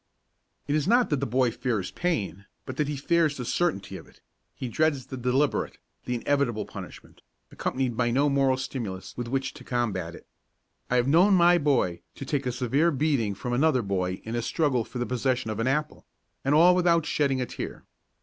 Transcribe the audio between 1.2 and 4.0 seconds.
boy fears pain, but that he fears the certainty